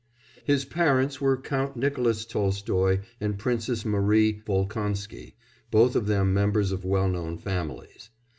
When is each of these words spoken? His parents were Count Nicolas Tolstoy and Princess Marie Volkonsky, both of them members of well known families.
His 0.43 0.65
parents 0.65 1.21
were 1.21 1.37
Count 1.39 1.77
Nicolas 1.77 2.25
Tolstoy 2.25 3.01
and 3.19 3.37
Princess 3.37 3.85
Marie 3.85 4.41
Volkonsky, 4.47 5.35
both 5.69 5.95
of 5.95 6.07
them 6.07 6.33
members 6.33 6.71
of 6.71 6.83
well 6.83 7.07
known 7.07 7.37
families. 7.37 8.09